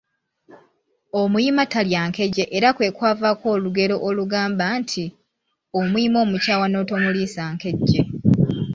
[1.21, 5.03] Omuyima talya nkejje era ku kwavaako olugero olugamba nti:
[5.79, 8.01] Omuyima omukyawa n’otomuliisa nkejje.